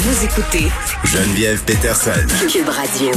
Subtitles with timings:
[0.00, 0.68] Vous écoutez
[1.02, 2.12] Geneviève Peterson.
[2.48, 3.10] Cube Radio.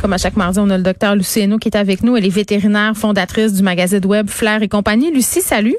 [0.00, 2.16] Comme à chaque mardi, on a le docteur Lucie Hainaut qui est avec nous.
[2.16, 5.12] Elle est vétérinaire, fondatrice du magazine web Flair et compagnie.
[5.12, 5.76] Lucie, salut.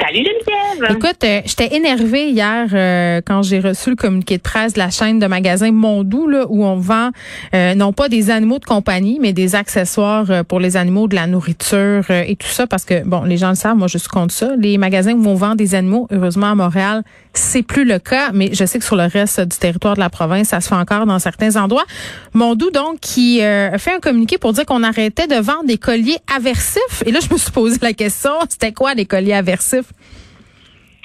[0.00, 0.96] Salut Geneviève.
[0.96, 4.90] Écoute, euh, j'étais énervée hier euh, quand j'ai reçu le communiqué de presse de la
[4.90, 7.10] chaîne de magasins Mondou là, où on vend
[7.54, 11.16] euh, non pas des animaux de compagnie, mais des accessoires euh, pour les animaux, de
[11.16, 13.98] la nourriture euh, et tout ça parce que bon, les gens le savent, moi je
[13.98, 14.52] suis contre ça.
[14.56, 17.02] Les magasins où on vend des animaux, heureusement à Montréal,
[17.34, 20.10] c'est plus le cas, mais je sais que sur le reste du territoire de la
[20.10, 21.84] province, ça se fait encore dans certains endroits.
[22.32, 26.18] Mondou donc qui a fait un communiqué pour dire qu'on arrêtait de vendre des colliers
[26.34, 29.89] aversifs et là je me suis posé la question, c'était quoi les colliers aversifs?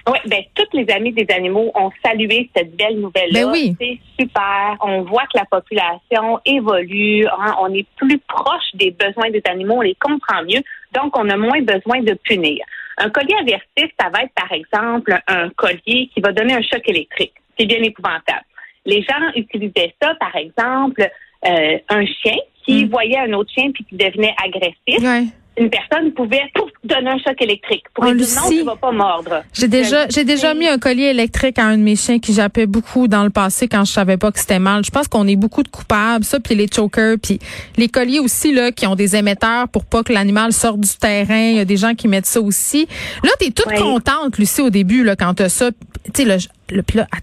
[0.07, 3.41] Oui, ben toutes les amis des animaux ont salué cette belle nouvelle-là.
[3.45, 3.75] Ben oui.
[3.81, 4.77] C'est super.
[4.81, 7.25] On voit que la population évolue.
[7.25, 7.55] hein.
[7.59, 9.77] On est plus proche des besoins des animaux.
[9.77, 10.61] On les comprend mieux.
[10.93, 12.63] Donc, on a moins besoin de punir.
[12.97, 16.87] Un collier aversif, ça va être, par exemple, un collier qui va donner un choc
[16.87, 17.33] électrique.
[17.57, 18.45] C'est bien épouvantable.
[18.85, 21.01] Les gens utilisaient ça, par exemple,
[21.47, 22.89] euh, un chien qui Mm.
[22.89, 24.99] voyait un autre chien puis qui devenait agressif.
[25.03, 25.25] Ouais.
[25.57, 28.91] Une personne pouvait pouf, donner un choc électrique pour Oh, lui non, tu vas pas
[28.91, 29.43] mordre.
[29.53, 32.65] J'ai déjà, j'ai déjà mis un collier électrique à un de mes chiens qui jappait
[32.65, 34.83] beaucoup dans le passé quand je savais pas que c'était mal.
[34.83, 37.39] Je pense qu'on est beaucoup de coupables, ça, puis les chokers, puis
[37.77, 41.49] les colliers aussi là qui ont des émetteurs pour pas que l'animal sorte du terrain.
[41.51, 42.87] Il y a des gens qui mettent ça aussi.
[43.23, 43.79] Là, t'es toute Oui.
[43.79, 45.71] contente, Lucie, au début là quand t'as ça.
[46.13, 46.37] Tu sais,
[46.71, 46.81] le,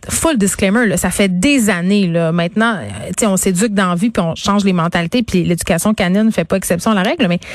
[0.09, 2.31] full disclaimer, là, ça fait des années là.
[2.33, 5.95] Maintenant, euh, tu on s'éduque dans la vie puis on change les mentalités puis l'éducation
[5.95, 7.27] canine fait pas exception à la règle.
[7.29, 7.47] Mais tu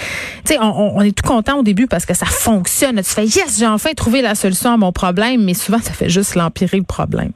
[0.45, 2.95] sais, on- on est tout content au début parce que ça fonctionne.
[2.97, 6.09] Tu fais yes, j'ai enfin trouvé la solution à mon problème, mais souvent ça fait
[6.09, 7.31] juste l'empirer le problème.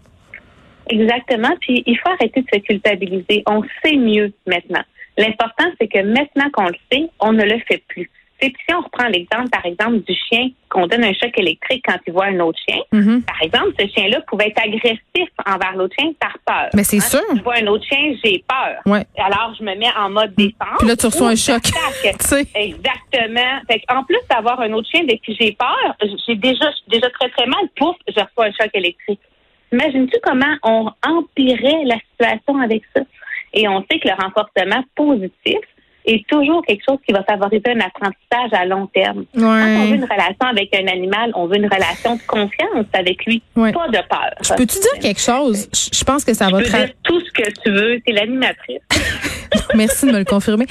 [0.90, 1.52] Exactement.
[1.62, 3.44] Puis il faut arrêter de se culpabiliser.
[3.48, 4.82] On sait mieux maintenant.
[5.18, 8.10] L'important, c'est que maintenant qu'on le sait, on ne le fait plus.
[8.42, 11.98] Puis si on reprend l'exemple, par exemple, du chien qu'on donne un choc électrique quand
[12.08, 12.80] il voit un autre chien.
[12.92, 13.22] Mhm.
[13.24, 16.70] Par exemple, ce chien-là pouvait être agressif envers l'autre chien par peur.
[16.74, 17.20] Mais c'est Hein, sûr.
[17.32, 18.78] Si je vois un autre chien, j'ai peur.
[18.88, 19.06] Ouais.
[19.18, 20.78] Alors, je me mets en mode défense.
[20.80, 21.62] Puis là, tu reçois un choc.
[22.56, 23.60] Exactement.
[23.70, 25.96] Fait en plus d'avoir un autre chien avec qui j'ai peur,
[26.28, 27.62] j'ai déjà, déjà très, très mal.
[27.76, 29.20] Pouf, je reçois un choc électrique.
[29.72, 33.02] Imagines-tu comment on empirait la situation avec ça?
[33.54, 35.60] Et on sait que le renforcement positif
[36.06, 39.26] est toujours quelque chose qui va favoriser un apprentissage à long terme.
[39.36, 39.96] Quand on veut Ouais.
[39.96, 43.72] une relation avec un animal, on veut une relation de confiance avec lui, Ouais.
[43.72, 44.32] pas de peur.
[44.44, 45.68] Je peux-tu dire quelque chose?
[45.94, 48.82] Je pense que ça va Tu peux dire tout ce que tu veux, c'est l'animatrice.
[49.76, 50.66] Merci de me le confirmer.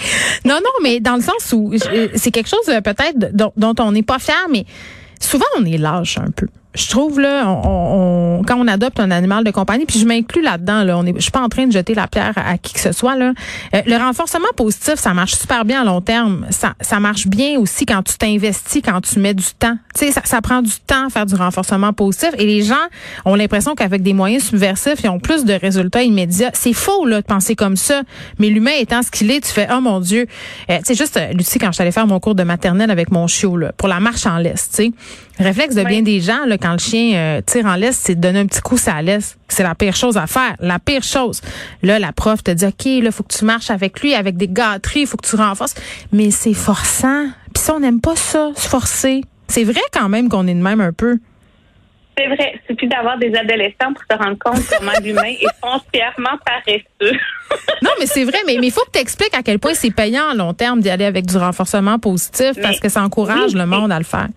[0.44, 3.74] Non, non, mais dans le sens où euh, c'est quelque chose euh, peut-être dont, dont
[3.80, 4.64] on n'est pas fier, mais
[5.20, 6.46] souvent on est lâche un peu.
[6.74, 10.40] Je trouve là, on, on- quand on adopte un animal de compagnie, puis je m'inclus
[10.42, 10.84] là-dedans.
[10.84, 12.80] Là, on est, je suis pas en train de jeter la pierre à, qui que
[12.80, 13.16] ce soit.
[13.16, 13.32] Là,
[13.74, 16.46] Euh, le renforcement positif, ça marche super bien à long terme.
[16.50, 19.76] Ça, ça marche bien aussi quand tu t'investis, quand tu mets du temps.
[19.94, 22.74] Tu sais, ça, ça prend du temps à faire du renforcement positif, et les gens
[23.24, 26.50] ont l'impression qu'avec des moyens subversifs, ils ont plus de résultats immédiats.
[26.54, 28.02] C'est faux là de penser comme ça.
[28.38, 30.26] Mais l'humain étant ce qu'il est, tu fais oh mon Dieu.
[30.70, 32.90] Euh, tu sais juste euh, Lucie quand je suis allée faire mon cours de maternelle
[32.90, 34.92] avec mon chiot là, pour la marche en laisse, tu sais.
[35.40, 38.14] Le réflexe de bien des gens là quand le chien euh, tire en laisse, c'est
[38.14, 39.38] de donner un petit coup ça laisse.
[39.48, 41.40] C'est la pire chose à faire, la pire chose.
[41.82, 44.48] Là la prof te dit OK, là faut que tu marches avec lui avec des
[44.48, 45.74] gâteries, faut que tu renforces,
[46.12, 47.24] mais c'est forçant.
[47.54, 49.22] Puis ça on n'aime pas ça, se forcer.
[49.48, 51.18] C'est vrai quand même qu'on est de même un peu.
[52.18, 56.38] C'est vrai, il suffit d'avoir des adolescents pour se rendre compte comment l'humain est foncièrement
[56.44, 57.18] paresseux.
[57.82, 60.28] Non, mais c'est vrai, mais il faut que tu expliques à quel point c'est payant
[60.28, 63.66] à long terme d'y aller avec du renforcement positif parce que ça encourage oui, le
[63.66, 64.28] monde à le faire.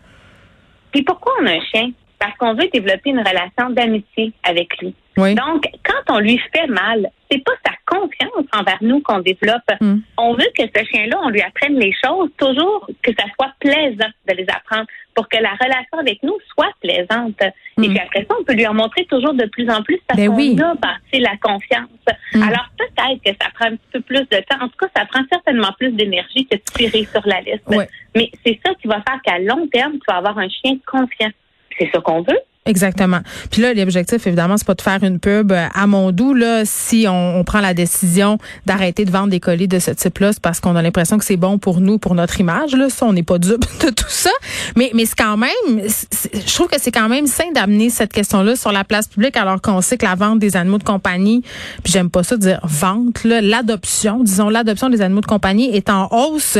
[0.93, 1.91] Puis pourquoi on a un chien?
[2.19, 4.95] Parce qu'on veut développer une relation d'amitié avec lui.
[5.17, 5.35] Oui.
[5.35, 9.61] Donc, quand on lui fait mal, c'est pas sa confiance envers nous qu'on développe.
[9.79, 9.97] Hmm.
[10.17, 14.09] On veut que ce chien-là, on lui apprenne les choses, toujours que ça soit plaisant
[14.27, 14.85] de les apprendre
[15.15, 17.39] pour que la relation avec nous soit plaisante.
[17.77, 20.19] Et puis après ça, on peut lui en montrer toujours de plus en plus parce
[20.19, 20.23] Hmm.
[20.25, 20.59] Ben qu'on oui.
[20.61, 21.89] a bâti la confiance.
[22.33, 22.41] Hmm.
[22.43, 24.57] Alors peut-être que ça prend un petit peu plus de temps.
[24.61, 27.67] En tout cas, ça prend certainement plus d'énergie que de tirer sur la liste.
[27.67, 27.87] Ouais.
[28.15, 31.29] Mais c'est ça qui va faire qu'à long terme, tu vas avoir un chien confiant.
[31.77, 32.39] C'est ça qu'on veut.
[32.65, 33.19] Exactement.
[33.51, 36.33] Puis là, l'objectif, évidemment, c'est pas de faire une pub euh, à Mondou.
[36.33, 40.31] Là, si on, on prend la décision d'arrêter de vendre des colis de ce type-là,
[40.31, 42.73] c'est parce qu'on a l'impression que c'est bon pour nous, pour notre image.
[42.73, 44.29] Là, ça, on n'est pas dupe de tout ça.
[44.77, 48.55] Mais, mais c'est quand même, je trouve que c'est quand même sain d'amener cette question-là
[48.55, 51.43] sur la place publique, alors qu'on sait que la vente des animaux de compagnie,
[51.83, 55.89] puis j'aime pas ça dire vente, là, l'adoption, disons l'adoption des animaux de compagnie est
[55.89, 56.57] en hausse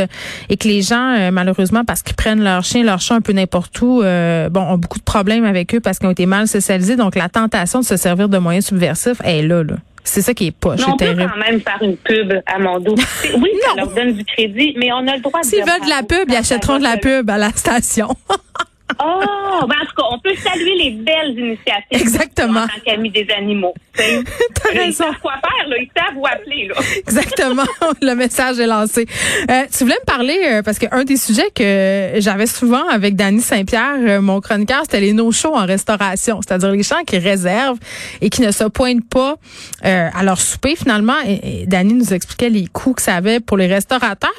[0.50, 3.32] et que les gens, euh, malheureusement, parce qu'ils prennent leur chien, leur chat un peu
[3.32, 6.96] n'importe où, euh, bon, ont beaucoup de problèmes avec eux qu'ils ont été mal socialisés.
[6.96, 9.76] Donc, la tentation de se servir de moyens subversifs est là, là.
[10.06, 11.32] C'est ça qui est poche, Mais on peut terrible.
[11.34, 12.96] quand même faire une pub à mon dos.
[13.22, 15.86] C'est- Oui, ça leur donne du crédit, mais on a le droit de S'ils veulent
[15.86, 18.10] de la pub, ils achèteront de la pub à la station.
[19.02, 21.84] Oh, ben en tout cas, on peut saluer les belles initiatives.
[21.92, 22.62] Exactement.
[22.62, 23.74] En tant qu'amis des animaux.
[23.96, 24.86] T'as raison.
[24.86, 25.78] Ils savent quoi faire, là.
[25.78, 26.76] Ils savent où appeler, là.
[26.98, 27.64] Exactement.
[28.02, 29.08] Le message est lancé.
[29.50, 33.42] Euh, tu voulais me parler, euh, parce qu'un des sujets que j'avais souvent avec Dany
[33.42, 36.42] Saint-Pierre, euh, mon chroniqueur, c'était les no-shows en restauration.
[36.42, 37.80] C'est-à-dire les gens qui réservent
[38.22, 39.38] et qui ne se pointent pas
[39.86, 41.18] euh, à leur souper, finalement.
[41.26, 44.30] Et, et Dany nous expliquait les coûts que ça avait pour les restaurateurs.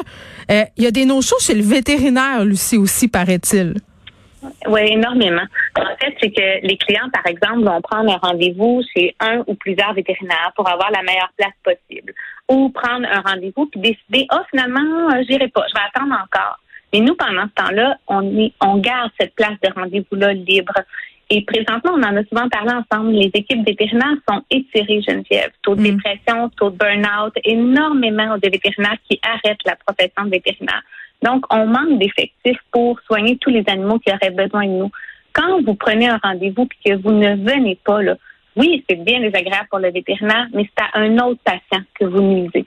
[0.48, 3.74] Il y a des no-shows chez le vétérinaire, Lucie, aussi, paraît-il.
[4.66, 5.44] Oui, énormément.
[5.76, 9.54] En fait, c'est que les clients, par exemple, vont prendre un rendez-vous chez un ou
[9.54, 12.12] plusieurs vétérinaires pour avoir la meilleure place possible.
[12.48, 16.14] Ou prendre un rendez-vous puis décider, ah, oh, finalement, euh, j'irai pas, je vais attendre
[16.14, 16.58] encore.
[16.92, 20.74] Mais nous, pendant ce temps-là, on, est, on garde cette place de rendez-vous-là libre.
[21.30, 23.12] Et présentement, on en a souvent parlé ensemble.
[23.12, 25.50] Les équipes vétérinaires sont étirées, Geneviève.
[25.62, 25.96] Taux de mm.
[25.96, 30.82] dépression, taux de burn-out, énormément de vétérinaires qui arrêtent la profession de vétérinaire.
[31.24, 34.90] Donc, on manque d'effectifs pour soigner tous les animaux qui auraient besoin de nous.
[35.32, 38.00] Quand vous prenez un rendez-vous et que vous ne venez pas,
[38.56, 42.20] oui, c'est bien désagréable pour le vétérinaire, mais c'est à un autre patient que vous
[42.20, 42.66] nuisez.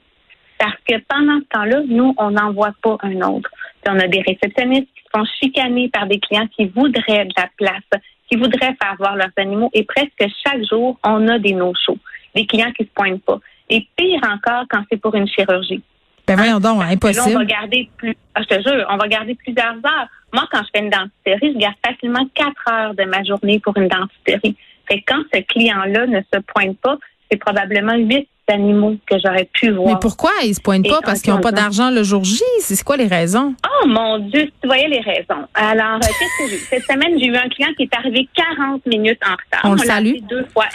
[0.57, 3.49] Parce que pendant ce temps-là, nous, on n'envoie pas un autre.
[3.87, 8.01] On a des réceptionnistes qui sont chicanés par des clients qui voudraient de la place,
[8.27, 9.69] qui voudraient faire voir leurs animaux.
[9.73, 11.99] Et presque chaque jour, on a des no-shows,
[12.35, 13.39] des clients qui se pointent pas.
[13.69, 15.83] Et pire encore quand c'est pour une chirurgie.
[16.27, 17.35] Ben voyons donc, impossible.
[17.35, 20.07] on va garder plus, ah, je te jure, on va garder plusieurs heures.
[20.33, 23.77] Moi, quand je fais une dentisterie, je garde facilement quatre heures de ma journée pour
[23.77, 24.57] une dentisterie.
[24.89, 26.97] Fait quand ce client-là ne se pointe pas,
[27.31, 29.95] c'est probablement huit animaux que j'aurais pu voir.
[29.95, 31.01] Mais pourquoi ils se pointent pas?
[31.03, 32.41] Parce qu'ils n'ont pas d'argent le jour J?
[32.59, 33.53] C'est quoi les raisons?
[33.65, 35.45] Oh mon Dieu, tu voyais les raisons.
[35.53, 38.85] Alors, euh, qu'est-ce que j'ai Cette semaine, j'ai eu un client qui est arrivé 40
[38.85, 39.61] minutes en retard.
[39.63, 40.15] On, le salue.
[40.29, 40.65] deux fois.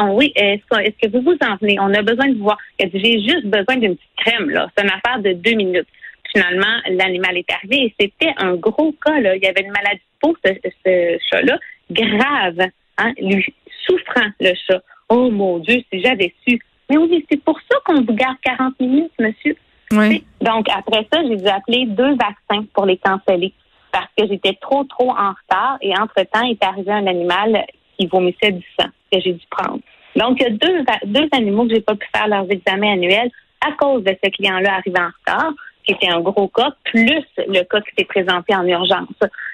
[0.00, 0.62] Oh oui, est-ce
[1.02, 1.78] que, vous vous en venez?
[1.80, 2.56] On a besoin de voir.
[2.78, 4.68] J'ai juste besoin d'une petite crème, là.
[4.76, 5.88] C'est une affaire de deux minutes.
[6.32, 9.34] Finalement, l'animal est arrivé et c'était un gros cas, là.
[9.34, 11.58] Il y avait une maladie de peau, ce, chat-là,
[11.90, 12.68] grave,
[12.98, 13.52] hein, lui,
[13.86, 14.80] souffrant, le chat.
[15.08, 16.60] Oh mon Dieu, si j'avais su.
[16.88, 19.56] Mais oui, c'est pour ça qu'on vous garde 40 minutes, monsieur.
[19.90, 20.22] Oui.
[20.42, 23.52] Donc, après ça, j'ai dû appeler deux vaccins pour les canceller
[23.90, 27.64] parce que j'étais trop, trop en retard et entre-temps, il est arrivé un animal
[27.98, 29.80] qui vomissait du sang que j'ai dû prendre.
[30.16, 33.30] Donc, il y a deux, deux animaux que j'ai pas pu faire leurs examens annuels
[33.66, 35.52] à cause de ce client-là arrivé en retard,
[35.84, 39.08] qui était un gros cas, plus le cas qui s'est présenté en urgence.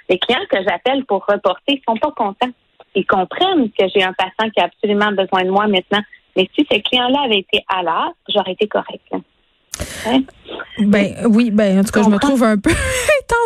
[0.09, 2.51] Les clients que j'appelle pour reporter sont pas contents.
[2.95, 6.03] Ils comprennent que j'ai un patient qui a absolument besoin de moi maintenant.
[6.37, 9.03] Mais si ce client-là avait été à l'heure, j'aurais été correct.
[10.07, 10.23] Hein?
[10.79, 12.71] Ben oui, ben en tout cas, je me trouve un peu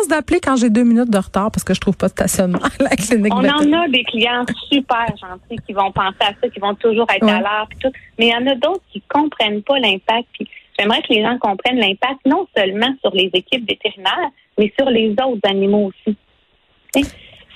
[0.09, 2.83] d'appeler quand j'ai deux minutes de retard parce que je trouve pas de stationnement à
[2.83, 3.33] la clinique.
[3.33, 7.07] On en a des clients super gentils qui vont penser à ça, qui vont toujours
[7.15, 7.91] être à l'heure, tout.
[8.17, 10.27] Mais il y en a d'autres qui comprennent pas l'impact.
[10.33, 10.47] Puis
[10.77, 15.11] j'aimerais que les gens comprennent l'impact non seulement sur les équipes vétérinaires, mais sur les
[15.11, 16.17] autres animaux aussi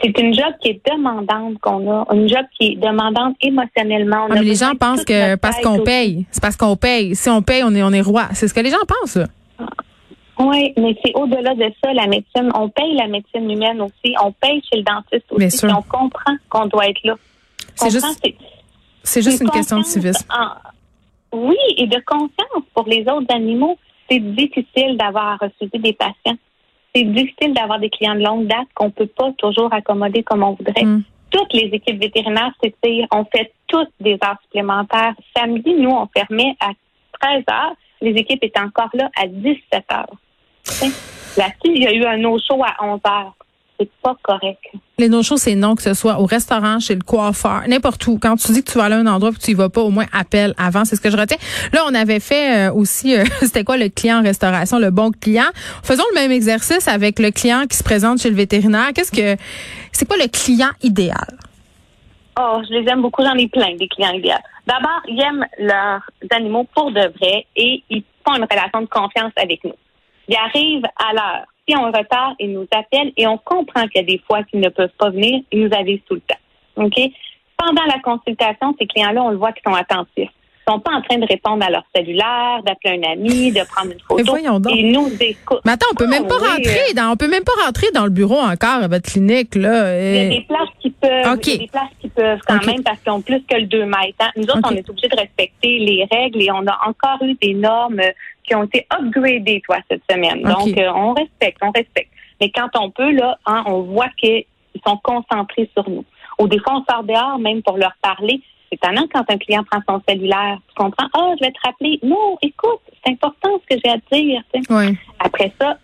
[0.03, 4.27] c'est une job qui est demandante qu'on a, une job qui est demandante émotionnellement.
[4.29, 7.15] Ah, mais les gens pensent que parce qu'on paye, c'est parce qu'on paye.
[7.15, 8.27] Si on paye, on est on est roi.
[8.33, 9.19] C'est ce que les gens pensent.
[10.39, 12.51] Oui, mais c'est au-delà de ça, la médecine.
[12.55, 14.15] On paye la médecine humaine aussi.
[14.23, 15.65] On paye chez le dentiste aussi.
[15.65, 17.15] on comprend qu'on doit être là.
[17.75, 18.21] C'est juste,
[19.03, 20.27] c'est juste une question de civisme.
[21.31, 23.77] oui, et de conscience pour les autres animaux.
[24.09, 26.37] C'est difficile d'avoir reçu des patients
[26.95, 30.53] c'est difficile d'avoir des clients de longue date qu'on peut pas toujours accommoder comme on
[30.53, 30.85] voudrait.
[30.85, 31.03] Mm.
[31.31, 33.07] Toutes les équipes vétérinaires s'étirent.
[33.11, 35.15] On fait toutes des heures supplémentaires.
[35.35, 36.69] Samedi, nous, on fermait à
[37.19, 37.73] 13 heures.
[38.01, 40.15] Les équipes étaient encore là à 17 heures.
[41.37, 43.33] Là-dessus, il y a eu un no-show à 11 heures
[43.79, 44.59] c'est pas correct.
[44.97, 48.19] Les no-shows, c'est non, que ce soit au restaurant, chez le coiffeur, n'importe où.
[48.19, 49.69] Quand tu dis que tu vas aller à un endroit et que tu y vas
[49.69, 50.85] pas, au moins appelle avant.
[50.85, 51.37] C'est ce que je retiens.
[51.71, 55.11] Là, on avait fait euh, aussi, euh, c'était quoi le client en restauration, le bon
[55.11, 55.49] client?
[55.83, 58.91] Faisons le même exercice avec le client qui se présente chez le vétérinaire.
[58.93, 59.41] Qu'est-ce que,
[59.91, 61.37] c'est quoi le client idéal?
[62.39, 63.23] Oh, je les aime beaucoup.
[63.23, 64.33] J'en ai plein des clients idéaux.
[64.65, 66.01] D'abord, ils aiment leurs
[66.31, 69.73] animaux pour de vrai et ils font une relation de confiance avec nous.
[70.27, 74.03] Ils arrivent à l'heure si on retard, ils nous appellent et on comprend qu'il y
[74.03, 76.37] a des fois qu'ils ne peuvent pas venir, ils nous avisent tout le temps.
[76.75, 76.99] OK?
[77.57, 80.31] Pendant la consultation, ces clients-là, on le voit qu'ils sont attentifs.
[80.65, 83.91] Ils sont pas en train de répondre à leur cellulaire, d'appeler un ami, de prendre
[83.91, 84.15] une photo.
[84.17, 84.73] Mais voyons donc.
[84.73, 85.61] Ils nous écoutent.
[85.65, 88.05] Mais attends, on peut même pas ah rentrer dans, on peut même pas rentrer dans
[88.05, 89.99] le bureau encore à votre clinique, là.
[89.99, 91.39] Il y a des places qui peuvent.
[91.43, 93.65] Il y a des places qui peuvent quand même parce qu'ils ont plus que le
[93.65, 94.15] 2 mètres.
[94.21, 94.29] Hein.
[94.37, 97.53] Nous autres, on est obligés de respecter les règles et on a encore eu des
[97.53, 98.01] normes
[98.43, 100.41] qui ont été upgradés, toi, cette semaine.
[100.43, 102.11] Donc, euh, on respecte, on respecte.
[102.39, 104.45] Mais quand on peut, là, hein, on voit qu'ils
[104.85, 106.05] sont concentrés sur nous.
[106.39, 108.41] Ou des fois, on sort dehors, même pour leur parler.
[108.73, 110.57] C'est étonnant quand un client prend son cellulaire.
[110.69, 111.07] Tu comprends?
[111.13, 111.99] Ah, oh, je vais te rappeler.
[112.03, 114.41] Non, écoute, c'est important ce que j'ai à te dire.
[114.69, 114.97] Oui.
[115.19, 115.77] Après ça,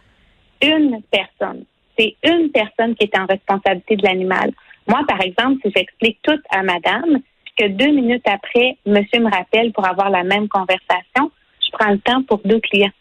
[0.62, 1.66] une personne.
[1.98, 4.52] c'est une personne qui est en responsabilité de l'animal.
[4.88, 9.30] Moi, par exemple, si j'explique tout à madame, puis que deux minutes après, monsieur me
[9.30, 11.32] rappelle pour avoir la même conversation,
[11.62, 12.92] je prends le temps pour deux clients.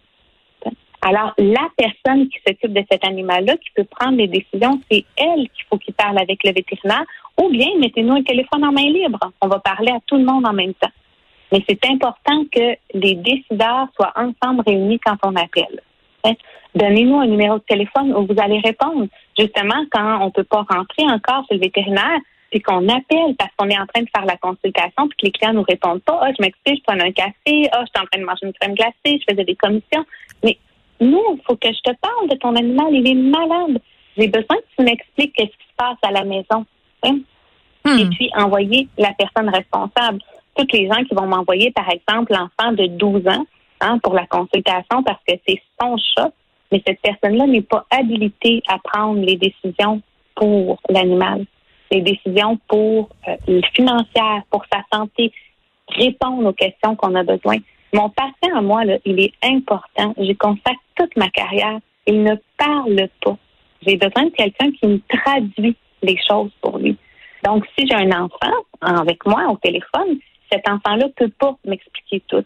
[1.01, 5.49] Alors, la personne qui s'occupe de cet animal-là, qui peut prendre les décisions, c'est elle
[5.51, 7.05] qu'il faut qu'il parle avec le vétérinaire.
[7.41, 9.21] Ou bien, mettez-nous un téléphone en main libre.
[9.41, 10.91] On va parler à tout le monde en même temps.
[11.53, 15.81] Mais c'est important que les décideurs soient ensemble réunis quand on appelle.
[16.25, 16.35] Hein?
[16.75, 19.07] Donnez-nous un numéro de téléphone où vous allez répondre.
[19.39, 22.19] Justement, quand on ne peut pas rentrer encore chez le vétérinaire,
[22.51, 25.33] puis qu'on appelle parce qu'on est en train de faire la consultation, puis que les
[25.33, 28.07] clients nous répondent pas, ah, je m'excuse, je prends un café, ah, je suis en
[28.11, 30.05] train de manger une crème glacée, je faisais des commissions.
[30.43, 30.59] Mais
[31.01, 33.81] nous, il faut que je te parle de ton animal, il est malade.
[34.17, 36.67] J'ai besoin que tu m'expliques ce qui se passe à la maison.
[37.05, 37.19] Hein?
[37.87, 38.11] Et Hmm.
[38.11, 40.21] puis, envoyer la personne responsable.
[40.57, 43.47] Toutes les gens qui vont m'envoyer, par exemple, l'enfant de 12 ans
[43.81, 46.31] hein, pour la consultation parce que c'est son chat,
[46.71, 50.03] mais cette personne-là n'est pas habilitée à prendre les décisions
[50.35, 51.47] pour l'animal,
[51.91, 55.33] les décisions pour euh, le financière, pour sa santé,
[55.89, 57.57] répondre aux questions qu'on a besoin.
[57.95, 60.15] Mon patient à moi, là, il est important.
[60.19, 61.79] J'y consacre toute ma carrière.
[62.07, 63.37] Il ne parle pas.
[63.87, 66.97] J'ai besoin de quelqu'un qui me traduit les choses pour lui.
[67.45, 70.19] Donc, si j'ai un enfant avec moi au téléphone,
[70.51, 72.45] cet enfant-là peut pas m'expliquer tout.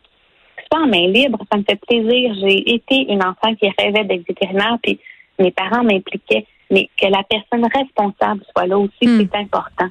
[0.70, 2.34] Soit en main libre, ça me fait plaisir.
[2.40, 4.98] J'ai été une enfant qui rêvait d'être vétérinaire, puis
[5.38, 6.46] mes parents m'impliquaient.
[6.70, 9.18] Mais que la personne responsable soit là aussi, Hmm.
[9.20, 9.88] c'est important.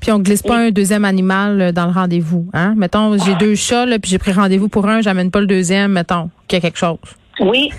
[0.00, 2.48] Puis on glisse pas un deuxième animal euh, dans le rendez-vous.
[2.54, 2.74] Hein?
[2.76, 5.92] Mettons, j'ai deux chats, là, puis j'ai pris rendez-vous pour un, j'amène pas le deuxième,
[5.92, 6.98] mettons, qu'il y a quelque chose.
[7.40, 7.70] Oui,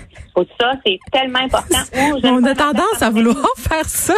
[0.60, 1.78] ça, c'est tellement important.
[2.24, 4.14] On a tendance à vouloir faire ça.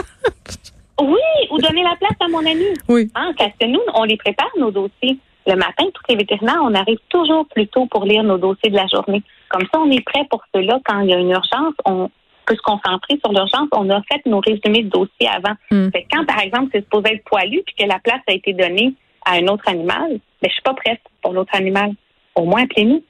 [1.01, 2.67] Oui, ou donner la place à mon ami.
[2.89, 3.11] Oui.
[3.15, 5.19] Hein, parce que nous, on les prépare, nos dossiers.
[5.47, 8.77] Le matin, tous les vétérinaires, on arrive toujours plus tôt pour lire nos dossiers de
[8.77, 9.23] la journée.
[9.51, 10.79] Comme ça, on est prêt pour cela.
[10.85, 12.11] Quand il y a une urgence, on
[12.47, 13.69] peut se concentrer sur l'urgence.
[13.73, 15.55] On a fait nos résumés de dossiers avant.
[15.71, 15.91] Hmm.
[15.91, 18.53] Fait que quand, par exemple, c'est supposé être poilu puis que la place a été
[18.53, 18.95] donnée
[19.27, 21.93] à un autre animal, ben, je suis pas prête pour l'autre animal.
[22.35, 23.03] Au moins, appelez-nous.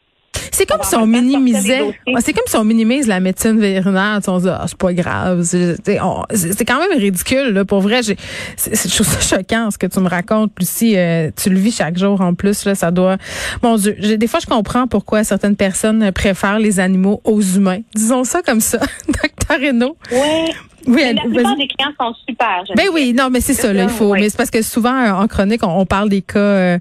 [0.55, 1.81] C'est comme On si on minimisait.
[2.21, 4.21] C'est comme si on minimise la médecine vétérinaire.
[4.29, 5.43] On se dit, ah, c'est pas grave.
[5.43, 7.49] C'est quand même ridicule.
[7.53, 8.17] Là, pour vrai, j'ai-
[8.57, 10.53] c'est- trouve ça choquant ce que tu me racontes.
[10.59, 12.65] Lucie, Euh, tu le vis chaque jour en plus.
[12.65, 13.17] Là, ça doit.
[13.63, 17.81] Mon Dieu, j'ai- des fois, je comprends pourquoi certaines personnes préfèrent les animaux aux humains.
[17.95, 19.97] Disons ça comme ça, docteur Renaud.
[20.13, 20.53] Oui.
[20.87, 22.63] Oui, Mais la plupart des clients sont super.
[22.77, 24.13] Ben oui, non, mais c'est ça, là, il faut.
[24.13, 24.21] oui.
[24.21, 26.79] Mais c'est parce que souvent euh, en chronique, on, on parle des cas, euh,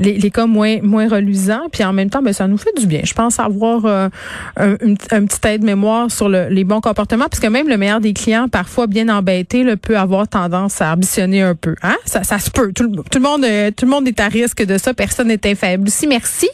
[0.00, 2.86] les, les cas moins moins reluisants, puis en même temps, ben ça nous fait du
[2.86, 3.00] bien.
[3.04, 4.08] Je pense avoir euh,
[4.56, 8.00] un, une- un petit aide-mémoire sur le- les bons comportements, parce que même le meilleur
[8.00, 11.74] des clients, parfois bien embêté, là, peut avoir tendance à ambitionner un peu.
[11.82, 11.96] Hein?
[12.06, 12.72] Ça, ça se peut.
[12.74, 14.94] Tout, le- tout le monde, euh, tout le monde est à risque de ça.
[14.94, 15.84] Personne n'est infaible.
[15.84, 16.48] Lucie, merci.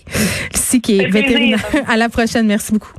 [0.53, 1.65] Lucie qui est vétérinaire.
[1.89, 2.47] À la prochaine.
[2.47, 2.91] Merci beaucoup.